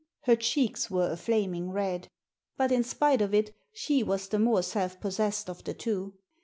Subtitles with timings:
[0.21, 2.09] Her cheeks were a flaming red;
[2.57, 6.15] but, in spite of it, she was the more self possessed of the two.